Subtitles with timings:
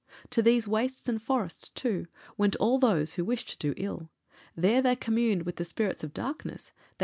[0.31, 4.09] To these wastes and forests, too, went all those who wished to do ill.
[4.55, 6.99] There they communed with the spirits of darkness, _i.